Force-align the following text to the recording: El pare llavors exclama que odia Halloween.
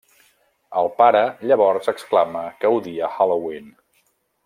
El 0.81 0.89
pare 1.01 1.21
llavors 1.51 1.93
exclama 1.95 2.45
que 2.63 2.75
odia 2.81 3.15
Halloween. 3.19 3.73